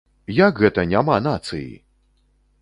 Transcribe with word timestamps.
Як 0.37 0.61
гэта 0.63 0.85
няма 0.93 1.19
нацыі?! 1.27 1.69